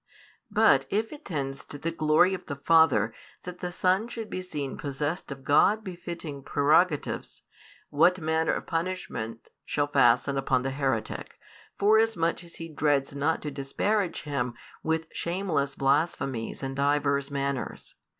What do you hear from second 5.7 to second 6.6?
befitting